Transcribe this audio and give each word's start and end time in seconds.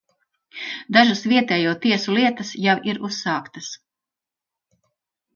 Dažas 0.95 1.19
vietējo 1.33 1.73
tiesu 1.83 2.15
lietas 2.15 2.53
jau 2.67 2.75
ir 2.93 2.99
uzsāktas. 3.09 3.69